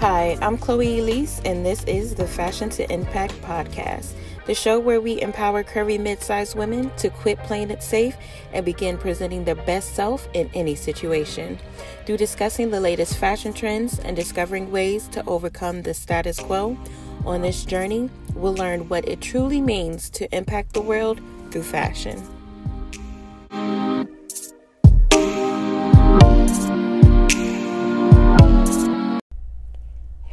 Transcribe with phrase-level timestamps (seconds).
[0.00, 4.12] Hi, I'm Chloe Elise, and this is the Fashion to Impact podcast,
[4.44, 8.14] the show where we empower curvy mid sized women to quit playing it safe
[8.52, 11.58] and begin presenting their best self in any situation.
[12.04, 16.76] Through discussing the latest fashion trends and discovering ways to overcome the status quo,
[17.24, 22.22] on this journey, we'll learn what it truly means to impact the world through fashion.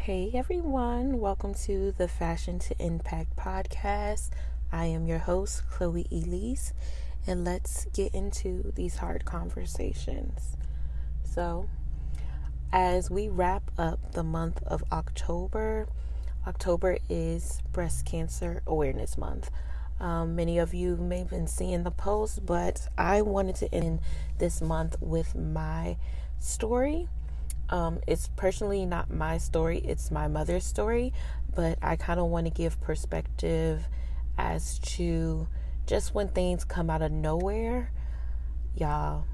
[0.04, 4.32] Hey everyone, welcome to the Fashion to Impact podcast.
[4.69, 6.73] I am your host, Chloe Elise,
[7.25, 10.57] and let's get into these hard conversations.
[11.23, 11.69] So,
[12.73, 15.87] as we wrap up the month of October,
[16.45, 19.51] October is Breast Cancer Awareness Month.
[20.01, 24.01] Um, many of you may have been seeing the post, but I wanted to end
[24.37, 25.95] this month with my
[26.39, 27.07] story
[27.73, 31.11] um, it's personally not my story, it's my mother's story,
[31.55, 33.88] but I kind of want to give perspective
[34.38, 35.48] as to
[35.88, 37.92] just when things come out of nowhere.
[38.75, 39.25] Y'all,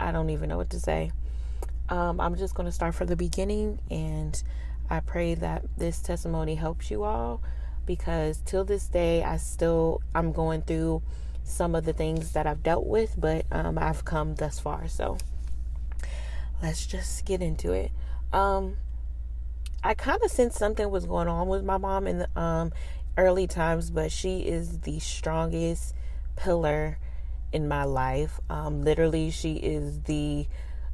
[0.00, 1.12] I don't even know what to say.
[1.90, 4.42] Um, I'm just going to start from the beginning, and
[4.88, 7.42] I pray that this testimony helps you all
[7.84, 11.02] because till this day, I still I'm going through
[11.44, 14.88] some of the things that I've dealt with, but um, I've come thus far.
[14.88, 15.18] So
[16.62, 17.90] let's just get into it.
[18.32, 18.76] Um,
[19.82, 22.72] I kind of sensed something was going on with my mom in the um,
[23.16, 25.94] early times, but she is the strongest
[26.36, 26.98] pillar
[27.52, 28.40] in my life.
[28.48, 30.46] Um, literally, she is the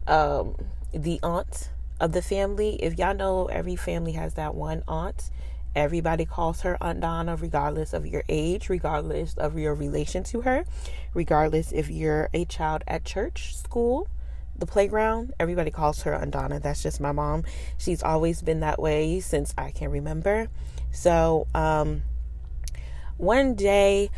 [0.07, 0.57] um,
[0.93, 2.77] the aunt of the family.
[2.83, 5.31] If y'all know, every family has that one aunt.
[5.77, 10.65] Everybody calls her Aunt Donna, regardless of your age, regardless of your relation to her,
[11.13, 14.09] regardless if you're a child at church, school,
[14.59, 15.33] the playground.
[15.39, 16.61] Everybody calls her Aunt Donna.
[16.61, 17.45] That's just my mom.
[17.77, 20.49] She's always been that way since I can remember.
[20.91, 22.03] So, um,
[23.17, 24.11] one day,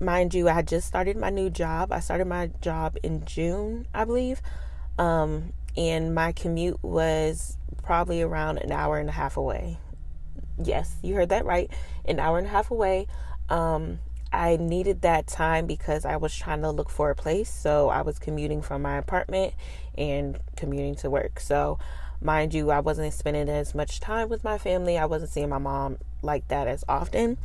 [0.00, 1.92] mind you, I just started my new job.
[1.92, 4.42] I started my job in June, I believe.
[4.98, 9.78] Um, and my commute was probably around an hour and a half away.
[10.62, 11.70] Yes, you heard that right.
[12.04, 13.06] An hour and a half away.
[13.48, 13.98] Um,
[14.32, 17.52] I needed that time because I was trying to look for a place.
[17.52, 19.52] So I was commuting from my apartment
[19.96, 21.38] and commuting to work.
[21.38, 21.78] So,
[22.20, 24.96] mind you, I wasn't spending as much time with my family.
[24.96, 27.36] I wasn't seeing my mom like that as often.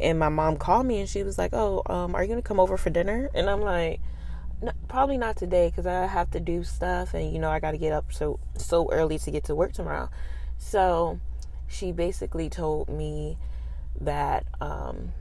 [0.00, 2.58] And my mom called me and she was like, "Oh, um, are you gonna come
[2.58, 4.00] over for dinner?" And I'm like,
[4.88, 7.78] "Probably not today because I have to do stuff, and you know I got to
[7.78, 10.08] get up so so early to get to work tomorrow."
[10.58, 11.20] So
[11.68, 13.38] she basically told me
[14.00, 15.12] that um,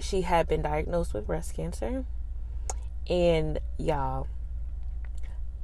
[0.00, 2.04] she had been diagnosed with breast cancer.
[3.08, 4.26] And y'all,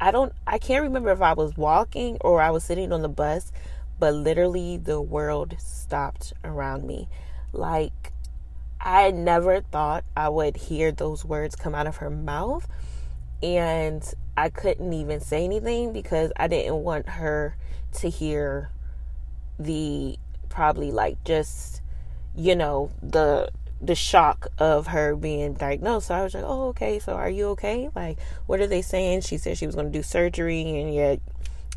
[0.01, 3.09] I don't I can't remember if I was walking or I was sitting on the
[3.09, 3.53] bus,
[3.99, 7.09] but literally the world stopped around me.
[7.53, 8.13] Like
[8.81, 12.67] I never thought I would hear those words come out of her mouth
[13.43, 14.03] and
[14.37, 17.57] I couldn't even say anything because I didn't want her
[17.95, 18.71] to hear
[19.59, 20.19] the
[20.49, 21.83] probably like just
[22.35, 26.09] you know the the shock of her being diagnosed.
[26.09, 26.99] So I was like, oh, okay.
[26.99, 27.89] So are you okay?
[27.95, 29.23] Like, what are they saying?
[29.23, 31.21] She said she was going to do surgery, and yet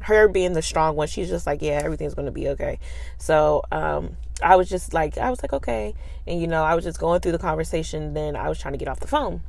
[0.01, 2.79] her being the strong one, she's just like, yeah, everything's going to be okay.
[3.17, 5.93] So um, I was just like, I was like, okay.
[6.27, 8.13] And, you know, I was just going through the conversation.
[8.13, 9.41] Then I was trying to get off the phone.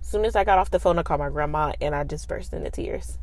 [0.00, 2.28] As soon as I got off the phone, I called my grandma and I just
[2.28, 3.18] burst into tears.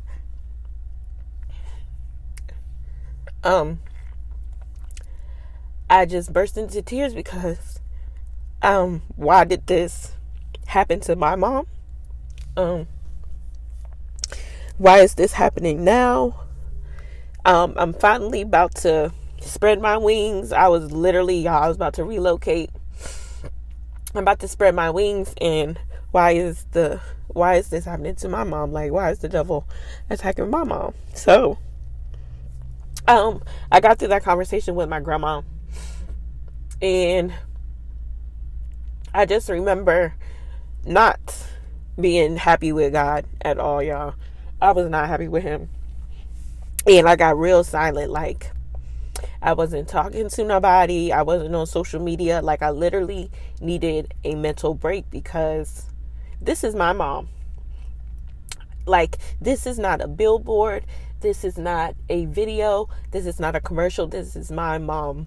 [3.44, 3.80] Um,
[5.88, 7.79] I just burst into tears because
[8.62, 10.12] um, why did this
[10.66, 11.66] happen to my mom?
[12.56, 12.86] Um,
[14.78, 16.42] why is this happening now?
[17.44, 20.52] Um, I'm finally about to spread my wings.
[20.52, 22.70] I was literally, y'all, I was about to relocate.
[24.14, 25.78] I'm about to spread my wings, and
[26.10, 28.72] why is the why is this happening to my mom?
[28.72, 29.66] Like, why is the devil
[30.10, 30.94] attacking my mom?
[31.14, 31.58] So,
[33.06, 35.42] um, I got through that conversation with my grandma,
[36.82, 37.32] and
[39.12, 40.14] I just remember
[40.86, 41.46] not
[42.00, 44.14] being happy with God at all, y'all.
[44.60, 45.68] I was not happy with Him.
[46.86, 48.12] And I got real silent.
[48.12, 48.52] Like,
[49.42, 51.12] I wasn't talking to nobody.
[51.12, 52.40] I wasn't on social media.
[52.40, 53.30] Like, I literally
[53.60, 55.86] needed a mental break because
[56.40, 57.28] this is my mom.
[58.86, 60.84] Like, this is not a billboard.
[61.20, 62.88] This is not a video.
[63.10, 64.06] This is not a commercial.
[64.06, 65.26] This is my mom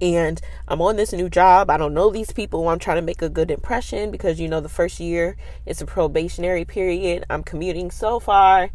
[0.00, 1.70] and I'm on this new job.
[1.70, 2.68] I don't know these people.
[2.68, 5.36] I'm trying to make a good impression because you know the first year
[5.66, 7.24] it's a probationary period.
[7.28, 8.70] I'm commuting so far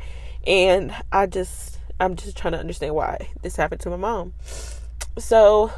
[0.45, 4.33] and I just I'm just trying to understand why this happened to my mom.
[5.17, 5.71] So,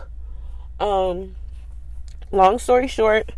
[0.80, 1.36] um,
[2.32, 3.32] long story short,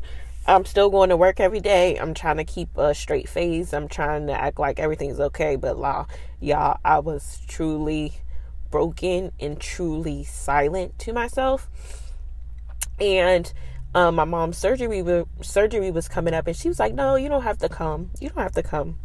[0.46, 1.98] I'm still going to work every day.
[1.98, 3.74] I'm trying to keep a straight face.
[3.74, 5.56] I'm trying to act like everything's okay.
[5.56, 6.06] But la,
[6.40, 8.14] y'all, I was truly
[8.70, 11.70] broken and truly silent to myself.
[13.00, 13.52] And
[13.94, 15.04] um, my mom's surgery
[15.42, 18.12] surgery was coming up, and she was like, "No, you don't have to come.
[18.20, 18.98] You don't have to come."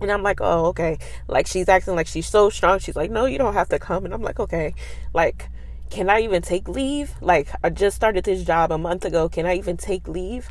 [0.00, 0.98] And I'm like, "Oh, okay."
[1.28, 2.78] Like she's acting like she's so strong.
[2.78, 4.74] She's like, "No, you don't have to come." And I'm like, "Okay."
[5.12, 5.50] Like
[5.90, 7.14] can I even take leave?
[7.20, 9.28] Like I just started this job a month ago.
[9.28, 10.48] Can I even take leave?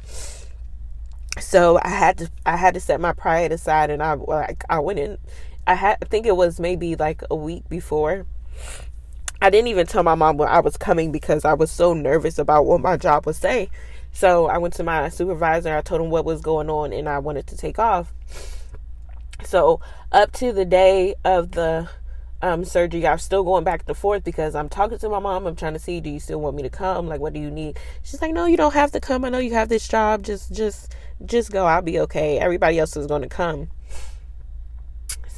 [1.39, 4.79] So I had to I had to set my pride aside and I like I
[4.79, 5.17] went in
[5.69, 8.25] I had I think it was maybe like a week before.
[9.39, 12.65] I didn't even tell my mom I was coming because I was so nervous about
[12.65, 13.69] what my job would say.
[14.11, 17.19] So I went to my supervisor, I told him what was going on and I
[17.19, 18.11] wanted to take off.
[19.45, 19.79] So
[20.11, 21.87] up to the day of the
[22.41, 23.05] um, surgery.
[23.05, 25.45] I'm still going back and forth because I'm talking to my mom.
[25.45, 27.07] I'm trying to see, do you still want me to come?
[27.07, 27.77] Like, what do you need?
[28.01, 29.25] She's like, no, you don't have to come.
[29.25, 30.23] I know you have this job.
[30.23, 30.95] Just, just,
[31.25, 31.65] just go.
[31.65, 32.39] I'll be okay.
[32.39, 33.69] Everybody else is going to come.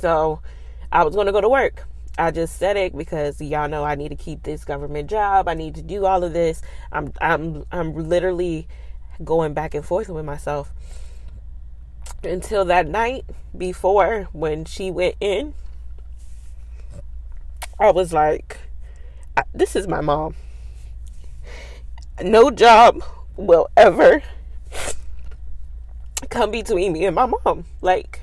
[0.01, 0.41] So
[0.91, 1.87] I was going to go to work.
[2.17, 5.47] I just said it because y'all know I need to keep this government job.
[5.47, 6.61] I need to do all of this.
[6.91, 8.67] I'm, I'm, I'm literally
[9.23, 10.71] going back and forth with myself
[12.23, 13.23] until that night
[13.57, 15.53] before when she went in
[17.81, 18.59] I was like,
[19.55, 20.35] this is my mom.
[22.21, 23.03] No job
[23.35, 24.21] will ever
[26.29, 27.65] come between me and my mom.
[27.81, 28.21] Like,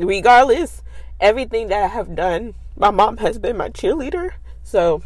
[0.00, 0.82] regardless,
[1.20, 4.32] everything that I have done, my mom has been my cheerleader.
[4.62, 5.02] So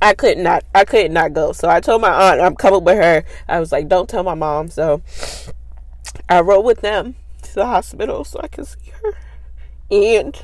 [0.00, 1.52] I could not I could not go.
[1.52, 3.24] So I told my aunt I'm coming with her.
[3.48, 4.68] I was like, don't tell my mom.
[4.68, 5.02] So
[6.28, 9.12] I rode with them to the hospital so I could see her.
[9.90, 10.40] And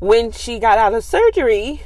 [0.00, 1.82] when she got out of surgery,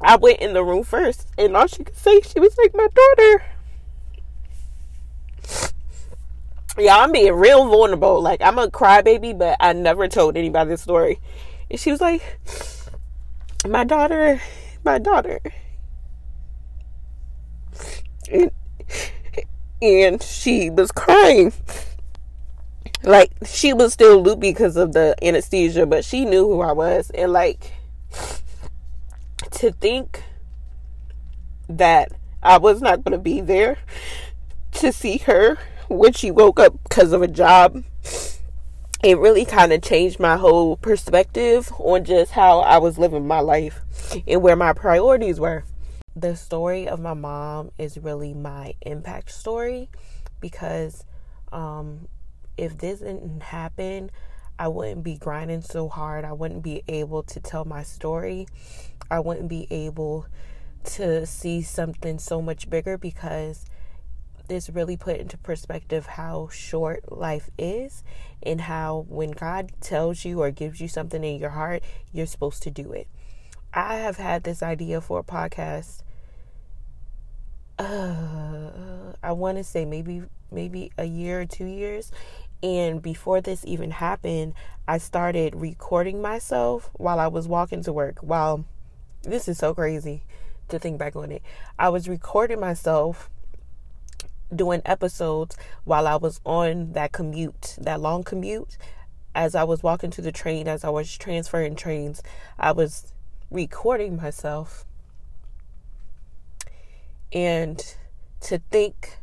[0.00, 2.88] I went in the room first, and all she could say, she was like, "My
[2.88, 3.44] daughter."
[6.78, 8.22] Yeah, I'm being real vulnerable.
[8.22, 11.18] Like I'm a crybaby, but I never told anybody this story.
[11.70, 12.22] And she was like,
[13.66, 14.40] "My daughter,
[14.84, 15.40] my daughter,"
[18.30, 18.50] and,
[19.82, 21.52] and she was crying
[23.02, 27.10] like she was still loopy because of the anesthesia, but she knew who I was,
[27.10, 27.72] and like
[29.52, 30.22] to think
[31.68, 32.12] that
[32.42, 33.78] I was not going to be there
[34.72, 35.58] to see her
[35.90, 37.82] when she woke up because of a job.
[39.02, 43.40] It really kind of changed my whole perspective on just how I was living my
[43.40, 43.80] life
[44.26, 45.64] and where my priorities were.
[46.14, 49.88] The story of my mom is really my impact story
[50.38, 51.04] because
[51.50, 52.08] um,
[52.56, 54.10] if this didn't happen,
[54.58, 56.24] I wouldn't be grinding so hard.
[56.26, 58.46] I wouldn't be able to tell my story.
[59.10, 60.26] I wouldn't be able
[60.84, 63.64] to see something so much bigger because
[64.50, 68.04] this really put into perspective how short life is
[68.42, 71.82] and how when God tells you or gives you something in your heart,
[72.12, 73.08] you're supposed to do it.
[73.72, 76.02] I have had this idea for a podcast.
[77.78, 82.10] Uh, I want to say maybe maybe a year or two years
[82.62, 84.54] and before this even happened,
[84.86, 88.18] I started recording myself while I was walking to work.
[88.20, 88.66] While
[89.22, 90.24] this is so crazy
[90.68, 91.42] to think back on it,
[91.78, 93.30] I was recording myself
[94.54, 98.76] doing episodes while I was on that commute, that long commute.
[99.34, 102.22] As I was walking to the train, as I was transferring trains,
[102.58, 103.12] I was
[103.50, 104.84] recording myself.
[107.32, 107.82] And
[108.40, 109.18] to think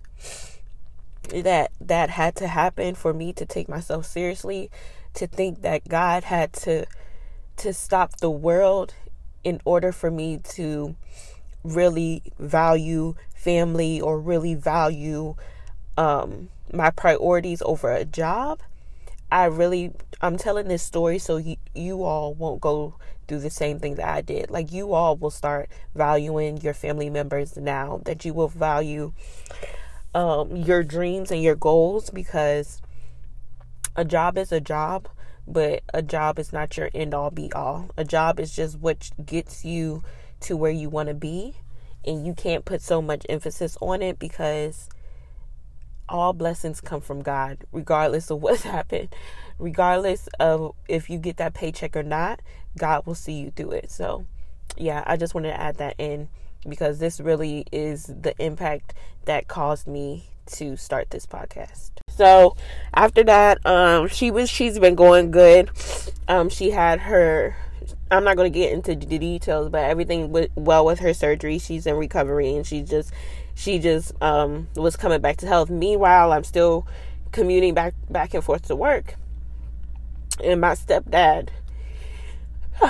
[1.29, 4.71] that that had to happen for me to take myself seriously
[5.13, 6.85] to think that God had to
[7.57, 8.93] to stop the world
[9.43, 10.95] in order for me to
[11.63, 13.15] really value
[13.47, 15.33] family or really value
[15.95, 18.59] um, my priorities over a job.
[19.31, 23.79] I really, I'm telling this story so you, you all won't go through the same
[23.79, 24.49] thing that I did.
[24.49, 29.13] Like, you all will start valuing your family members now, that you will value
[30.13, 32.81] um, your dreams and your goals because
[33.95, 35.07] a job is a job,
[35.47, 37.91] but a job is not your end all be all.
[37.95, 40.03] A job is just what gets you
[40.41, 41.55] to where you want to be,
[42.07, 44.89] and you can't put so much emphasis on it because
[46.09, 49.09] all blessings come from God, regardless of what's happened.
[49.59, 52.41] Regardless of if you get that paycheck or not,
[52.77, 53.91] God will see you through it.
[53.91, 54.25] So,
[54.77, 56.29] yeah, I just wanted to add that in
[56.67, 58.93] because this really is the impact
[59.25, 61.91] that caused me to start this podcast.
[62.09, 62.55] So
[62.93, 65.69] after that, um, she was she's been going good.
[66.27, 67.55] Um, she had her.
[68.09, 71.59] I'm not going to get into the details, but everything went well with her surgery.
[71.59, 73.11] She's in recovery, and she just
[73.55, 75.69] she just um, was coming back to health.
[75.69, 76.87] Meanwhile, I'm still
[77.31, 79.15] commuting back back and forth to work,
[80.43, 81.49] and my stepdad.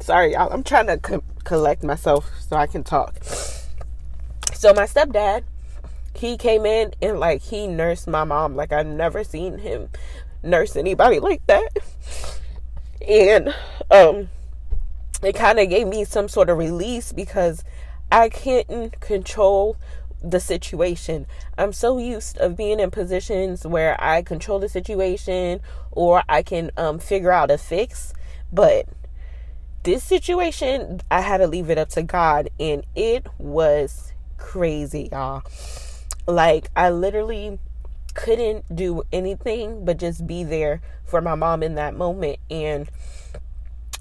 [0.00, 0.52] sorry, y'all.
[0.52, 3.22] I'm trying to co- collect myself so I can talk.
[4.54, 5.44] So my stepdad
[6.14, 9.88] he came in and like he nursed my mom like I've never seen him
[10.42, 11.68] nurse anybody like that.
[13.06, 13.54] And
[13.90, 14.28] um
[15.22, 17.62] it kind of gave me some sort of release because
[18.10, 19.76] I can't control
[20.22, 21.26] the situation.
[21.56, 26.70] I'm so used of being in positions where I control the situation or I can
[26.76, 28.12] um, figure out a fix,
[28.52, 28.86] but
[29.82, 35.42] this situation I had to leave it up to God and it was crazy, y'all.
[36.26, 37.58] Like, I literally
[38.14, 42.38] couldn't do anything but just be there for my mom in that moment.
[42.50, 42.90] And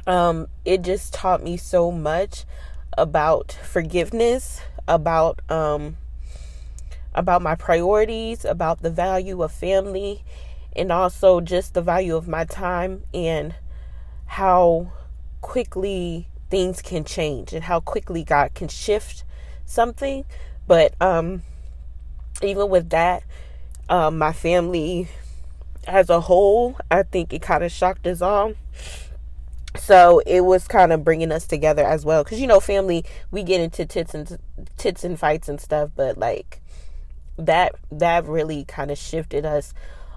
[0.08, 2.46] um, it just taught me so much
[2.98, 5.98] about forgiveness, about um,
[7.14, 10.24] about my priorities, about the value of family,
[10.76, 13.56] and also just the value of my time and
[14.26, 14.92] how
[15.42, 19.24] quickly things can change and how quickly God can shift
[19.66, 20.26] something.
[20.68, 21.44] But um
[22.42, 23.24] even with that,
[23.90, 25.10] um, my family
[25.88, 28.54] as a whole, I think it kind of shocked us all.
[29.76, 33.44] So it was kind of bringing us together as well, because you know, family, we
[33.44, 34.38] get into tits and
[34.78, 36.62] tits and fights and stuff, but like
[37.38, 39.74] that that really kind of shifted us,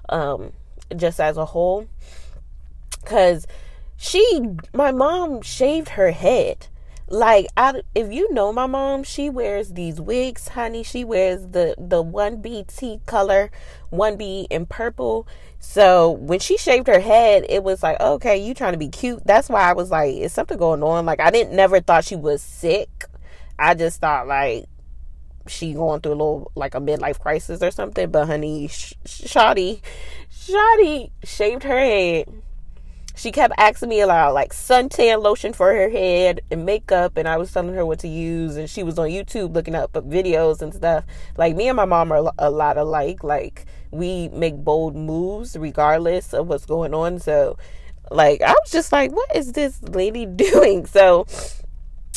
[0.09, 0.53] um,
[0.97, 1.89] just as a whole.
[3.01, 3.47] Because
[3.97, 4.41] she,
[4.73, 6.69] my mom, shaved her head
[7.13, 10.83] like I, if you know my mom she wears these wigs honey.
[10.83, 13.51] She wears the the 1b color
[13.93, 15.29] 1b in purple.
[15.61, 19.23] So when she shaved her head it was like okay you trying to be cute.
[19.27, 21.05] That's why i was like is something going on?
[21.05, 23.05] Like i didn't never thought she was sick.
[23.59, 24.65] I just thought like
[25.47, 28.11] she going through a little like a midlife crisis or something.
[28.11, 29.83] But honey sh- shoddy
[30.31, 32.42] shoddy shaved her head
[33.23, 37.37] she kept asking me about like suntan lotion for her head and makeup and i
[37.37, 40.75] was telling her what to use and she was on youtube looking up videos and
[40.75, 41.05] stuff.
[41.37, 43.25] Like me and my mom are a lot alike.
[43.25, 47.19] Like we make bold moves regardless of what's going on.
[47.19, 47.57] So
[48.11, 50.87] like i was just like what is this lady doing?
[50.87, 51.27] So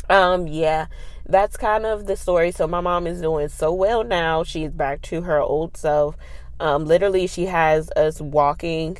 [0.10, 0.88] um yeah
[1.28, 2.52] that's kind of the story.
[2.52, 4.44] So my mom is doing so well now.
[4.44, 6.16] She's back to her old self.
[6.60, 8.98] Um literally she has us walking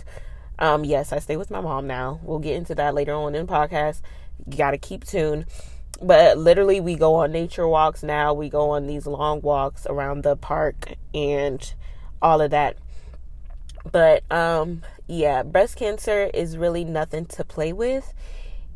[0.60, 2.20] um, yes, I stay with my mom now.
[2.24, 4.02] We'll get into that later on in podcast.
[4.50, 5.46] You got to keep tuned.
[6.02, 8.34] But literally, we go on nature walks now.
[8.34, 11.74] We go on these long walks around the park and
[12.22, 12.78] all of that.
[13.92, 18.14] But um, yeah, breast cancer is really nothing to play with.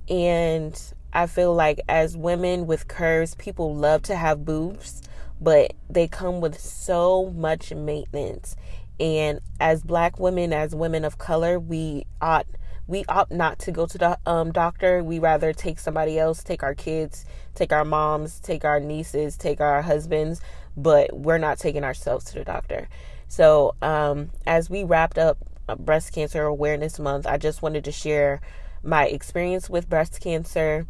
[0.07, 0.79] And
[1.11, 5.01] I feel like as women with curves, people love to have boobs,
[5.41, 8.55] but they come with so much maintenance
[8.99, 12.45] and as black women as women of color we ought
[12.87, 15.03] we ought not to go to the um, doctor.
[15.03, 19.61] We rather take somebody else take our kids take our moms take our nieces take
[19.61, 20.41] our husbands.
[20.75, 22.87] But we're not taking ourselves to the doctor.
[23.27, 25.37] So um, as we wrapped up
[25.77, 28.41] breast cancer awareness month i just wanted to share
[28.83, 30.87] my experience with breast cancer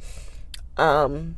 [0.77, 1.35] um,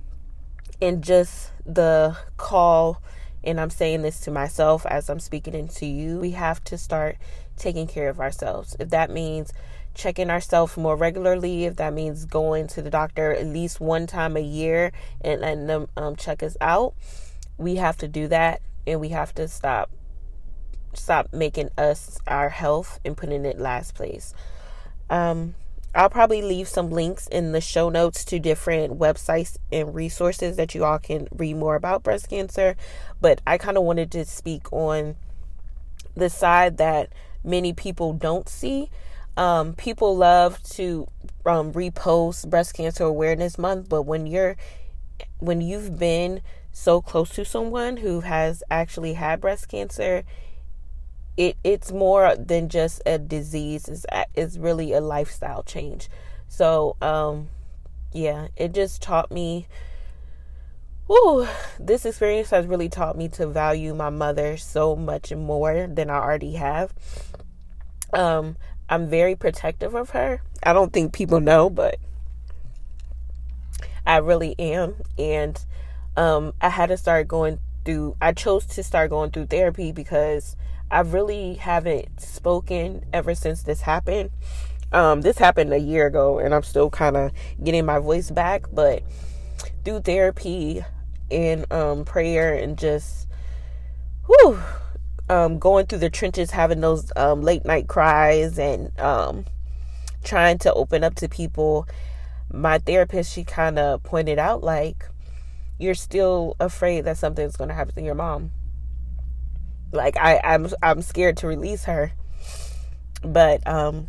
[0.82, 3.02] and just the call
[3.44, 7.18] and I'm saying this to myself as I'm speaking into you, we have to start
[7.58, 8.76] taking care of ourselves.
[8.80, 9.54] If that means
[9.94, 14.38] checking ourselves more regularly, if that means going to the doctor at least one time
[14.38, 16.94] a year and letting them um, check us out,
[17.58, 19.90] we have to do that and we have to stop
[20.94, 24.34] stop making us our health and putting it last place.
[25.10, 25.56] Um,
[25.94, 30.74] I'll probably leave some links in the show notes to different websites and resources that
[30.74, 32.78] you all can read more about breast cancer.
[33.20, 35.16] But I kind of wanted to speak on
[36.16, 37.10] the side that
[37.44, 38.90] many people don't see.
[39.36, 41.08] Um, people love to
[41.46, 44.56] um, repost breast cancer awareness month, but when you're
[45.40, 50.24] when you've been so close to someone who has actually had breast cancer,
[51.42, 54.06] it it's more than just a disease it's
[54.36, 56.08] it's really a lifestyle change
[56.48, 57.50] so um
[58.14, 59.68] yeah it just taught me
[61.10, 61.46] Ooh,
[61.78, 66.16] this experience has really taught me to value my mother so much more than I
[66.16, 66.94] already have.
[68.14, 68.56] Um,
[68.88, 70.42] I'm very protective of her.
[70.64, 71.98] I don't think people know, but
[74.06, 74.96] I really am.
[75.18, 75.62] And
[76.16, 80.56] um, I had to start going through, I chose to start going through therapy because
[80.92, 84.30] I really haven't spoken ever since this happened.
[84.92, 87.32] Um, this happened a year ago, and I'm still kind of
[87.64, 88.66] getting my voice back.
[88.74, 89.02] But
[89.86, 90.84] through therapy
[91.32, 93.30] and um, prayer and just,
[94.26, 94.60] whew,
[95.30, 99.46] um, going through the trenches, having those um, late night cries and um,
[100.26, 101.88] trying to open up to people,
[102.52, 105.06] my therapist she kind of pointed out like
[105.80, 108.52] you're still afraid that something's going to happen to your mom.
[109.92, 112.14] Like I, I'm, I'm scared to release her,
[113.24, 114.08] but um,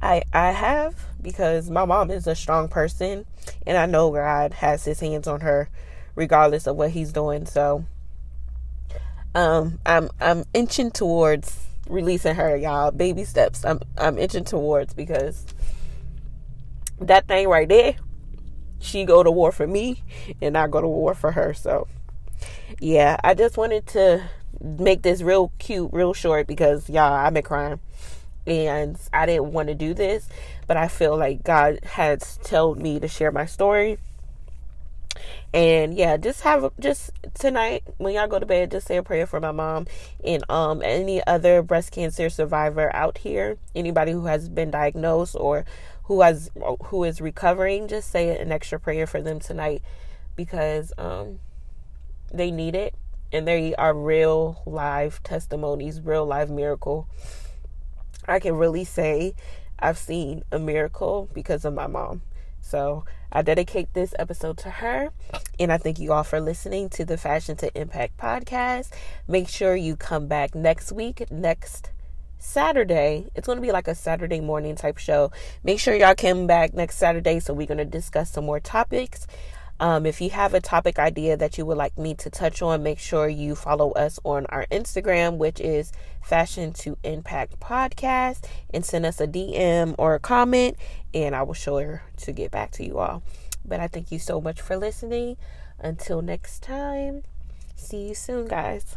[0.00, 3.26] I, I have because my mom is a strong person,
[3.66, 5.68] and I know God has His hands on her,
[6.14, 7.44] regardless of what He's doing.
[7.44, 7.84] So,
[9.34, 12.90] um, I'm, I'm inching towards releasing her, y'all.
[12.90, 13.64] Baby steps.
[13.64, 15.44] I'm, I'm inching towards because
[17.00, 17.96] that thing right there
[18.80, 20.02] she go to war for me
[20.40, 21.54] and I go to war for her.
[21.54, 21.86] So
[22.80, 24.28] yeah, I just wanted to
[24.60, 27.80] make this real cute, real short because y'all, I've been crying
[28.46, 30.28] and I didn't want to do this,
[30.66, 33.98] but I feel like God has told me to share my story.
[35.52, 39.26] And yeah, just have just tonight when y'all go to bed, just say a prayer
[39.26, 39.86] for my mom
[40.24, 45.64] and um any other breast cancer survivor out here, anybody who has been diagnosed or
[46.04, 46.50] who has
[46.84, 49.82] who is recovering, just say an extra prayer for them tonight
[50.36, 51.40] because um,
[52.32, 52.94] they need it
[53.32, 57.08] and they are real live testimonies, real live miracle.
[58.26, 59.34] I can really say
[59.78, 62.22] I've seen a miracle because of my mom.
[62.60, 65.10] So I dedicate this episode to her.
[65.58, 68.90] And I thank you all for listening to the Fashion to Impact podcast.
[69.26, 71.90] Make sure you come back next week, next
[72.38, 73.26] Saturday.
[73.34, 75.30] It's going to be like a Saturday morning type show.
[75.62, 79.26] Make sure y'all come back next Saturday so we're going to discuss some more topics.
[79.80, 82.82] Um, if you have a topic idea that you would like me to touch on,
[82.82, 85.90] make sure you follow us on our Instagram, which is
[86.22, 88.44] Fashion to Impact Podcast,
[88.74, 90.76] and send us a DM or a comment,
[91.14, 93.22] and I will sure to get back to you all.
[93.64, 95.38] But I thank you so much for listening.
[95.78, 97.22] Until next time,
[97.74, 98.96] see you soon, guys.